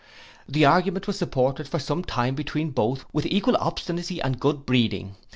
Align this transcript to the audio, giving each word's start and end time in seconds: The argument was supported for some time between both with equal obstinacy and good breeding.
The 0.49 0.65
argument 0.65 1.05
was 1.05 1.19
supported 1.19 1.67
for 1.67 1.77
some 1.77 2.03
time 2.03 2.33
between 2.33 2.71
both 2.71 3.05
with 3.13 3.27
equal 3.27 3.55
obstinacy 3.57 4.19
and 4.19 4.39
good 4.39 4.65
breeding. 4.65 5.13